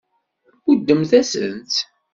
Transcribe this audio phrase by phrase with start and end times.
[0.63, 1.75] Tmuddemt-asent-tt.